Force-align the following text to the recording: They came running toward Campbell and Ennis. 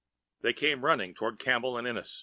They 0.41 0.53
came 0.53 0.83
running 0.83 1.13
toward 1.13 1.37
Campbell 1.37 1.77
and 1.77 1.87
Ennis. 1.87 2.19